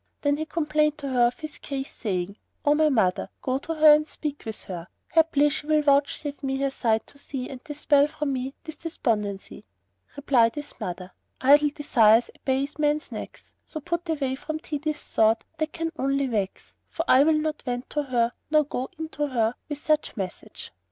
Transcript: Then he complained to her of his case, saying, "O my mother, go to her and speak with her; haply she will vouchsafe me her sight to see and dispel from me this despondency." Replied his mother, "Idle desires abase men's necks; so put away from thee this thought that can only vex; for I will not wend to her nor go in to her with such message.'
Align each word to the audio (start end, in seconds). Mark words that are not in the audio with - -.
Then 0.21 0.37
he 0.37 0.47
complained 0.47 0.97
to 0.97 1.09
her 1.09 1.27
of 1.27 1.41
his 1.41 1.59
case, 1.59 1.93
saying, 1.93 2.37
"O 2.65 2.73
my 2.73 2.89
mother, 2.89 3.29
go 3.43 3.59
to 3.59 3.75
her 3.75 3.93
and 3.93 4.07
speak 4.07 4.45
with 4.47 4.63
her; 4.63 4.87
haply 5.09 5.47
she 5.51 5.67
will 5.67 5.83
vouchsafe 5.83 6.41
me 6.41 6.57
her 6.57 6.71
sight 6.71 7.05
to 7.05 7.19
see 7.19 7.47
and 7.51 7.63
dispel 7.63 8.07
from 8.07 8.33
me 8.33 8.55
this 8.63 8.77
despondency." 8.77 9.63
Replied 10.15 10.55
his 10.55 10.73
mother, 10.79 11.11
"Idle 11.39 11.69
desires 11.69 12.31
abase 12.33 12.79
men's 12.79 13.11
necks; 13.11 13.53
so 13.63 13.79
put 13.79 14.09
away 14.09 14.33
from 14.33 14.57
thee 14.57 14.79
this 14.79 15.13
thought 15.13 15.43
that 15.59 15.71
can 15.71 15.91
only 15.99 16.25
vex; 16.25 16.75
for 16.89 17.05
I 17.07 17.21
will 17.23 17.37
not 17.37 17.61
wend 17.67 17.87
to 17.91 18.01
her 18.01 18.33
nor 18.49 18.63
go 18.63 18.89
in 18.97 19.07
to 19.09 19.27
her 19.27 19.53
with 19.69 19.77
such 19.77 20.17
message.' 20.17 20.73